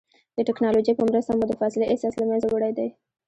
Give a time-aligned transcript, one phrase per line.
[0.37, 2.89] د ټکنالوجۍ په مرسته مو د فاصلې احساس له منځه وړی دی.